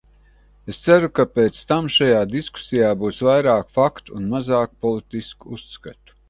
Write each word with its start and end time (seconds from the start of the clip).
Es 0.71 0.77
ceru, 0.85 1.09
ka 1.19 1.25
pēc 1.35 1.59
tam 1.71 1.89
šajā 1.95 2.21
diskusijā 2.31 2.89
būs 3.03 3.21
vairāk 3.29 3.69
faktu 3.77 4.17
un 4.21 4.27
mazāk 4.33 4.75
politisku 4.87 5.55
uzskatu. 5.61 6.19